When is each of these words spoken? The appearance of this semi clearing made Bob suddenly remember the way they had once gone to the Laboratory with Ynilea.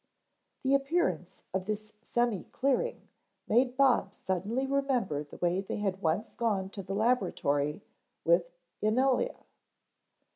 The 0.63 0.73
appearance 0.73 1.43
of 1.53 1.67
this 1.67 1.93
semi 2.01 2.45
clearing 2.45 3.07
made 3.47 3.77
Bob 3.77 4.15
suddenly 4.15 4.65
remember 4.65 5.23
the 5.23 5.37
way 5.37 5.61
they 5.61 5.77
had 5.77 6.01
once 6.01 6.33
gone 6.33 6.71
to 6.71 6.81
the 6.81 6.95
Laboratory 6.95 7.83
with 8.25 8.51
Ynilea. 8.81 9.35